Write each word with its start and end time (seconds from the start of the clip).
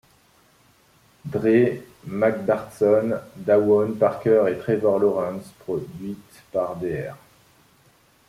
Dre, 1.25 1.79
Mark 2.07 2.39
Batson, 2.43 3.21
Dawaun 3.35 3.95
Parker 3.99 4.45
et 4.49 4.57
Trevor 4.57 4.97
Lawrence, 4.97 5.51
produite 5.63 6.41
par 6.51 6.75
Dr. 6.77 7.13